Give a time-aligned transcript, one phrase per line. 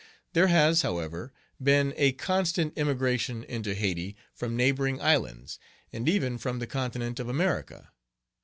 [0.33, 1.31] There has, however,
[1.61, 5.59] been a constant immigration into Hayti from neighboring islands,
[5.93, 7.91] and even from the continent of America.